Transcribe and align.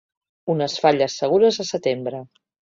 Unes 0.53 0.77
falles 0.85 1.19
segures 1.23 1.63
a 1.67 1.69
setembre. 1.75 2.27